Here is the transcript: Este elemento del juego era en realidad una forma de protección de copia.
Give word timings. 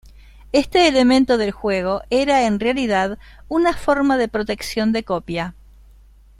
Este 0.51 0.87
elemento 0.87 1.37
del 1.37 1.51
juego 1.51 2.01
era 2.09 2.47
en 2.47 2.59
realidad 2.59 3.19
una 3.49 3.75
forma 3.75 4.17
de 4.17 4.29
protección 4.29 4.91
de 4.93 5.03
copia. 5.03 5.53